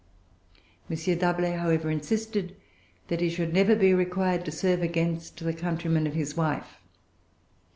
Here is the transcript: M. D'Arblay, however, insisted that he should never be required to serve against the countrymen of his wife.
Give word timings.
M. 0.89 0.95
D'Arblay, 1.15 1.51
however, 1.59 1.91
insisted 1.91 2.55
that 3.07 3.21
he 3.21 3.29
should 3.29 3.53
never 3.53 3.75
be 3.75 3.93
required 3.93 4.43
to 4.45 4.51
serve 4.51 4.81
against 4.81 5.37
the 5.37 5.53
countrymen 5.53 6.07
of 6.07 6.15
his 6.15 6.35
wife. 6.35 6.77